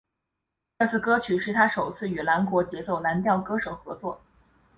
[0.79, 4.19] 这首歌曲是他首次与英国节奏蓝调歌手合作。